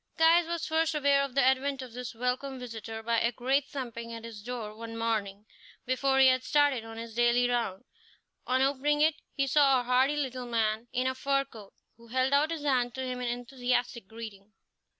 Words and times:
Caius 0.17 0.47
was 0.47 0.65
first 0.65 0.95
aware 0.95 1.21
of 1.21 1.35
the 1.35 1.43
advent 1.43 1.83
of 1.83 1.93
this 1.93 2.15
welcome 2.15 2.57
visitor 2.57 3.03
by 3.03 3.19
a 3.21 3.31
great 3.31 3.67
thumping 3.67 4.11
at 4.11 4.25
his 4.25 4.41
door 4.41 4.75
one 4.75 4.97
morning 4.97 5.45
before 5.85 6.17
he 6.17 6.25
had 6.25 6.43
started 6.43 6.83
on 6.83 6.97
his 6.97 7.13
daily 7.13 7.47
round. 7.47 7.83
On 8.47 8.63
opening 8.63 9.01
it, 9.01 9.13
he 9.35 9.45
saw 9.45 9.79
a 9.79 9.83
hardy 9.83 10.15
little 10.17 10.47
man 10.47 10.87
in 10.91 11.05
a 11.05 11.13
fur 11.13 11.45
coat, 11.45 11.73
who 11.97 12.07
held 12.07 12.33
out 12.33 12.49
his 12.49 12.63
hand 12.63 12.95
to 12.95 13.03
him 13.05 13.21
in 13.21 13.27
enthusiastic 13.27 14.07
greeting. 14.07 14.53